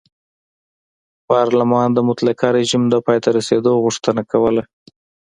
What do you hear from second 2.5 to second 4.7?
رژیم د پای ته رسېدو غوښتنه کوله.